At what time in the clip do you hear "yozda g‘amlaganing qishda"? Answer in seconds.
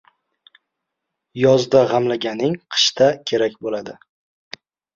1.41-3.13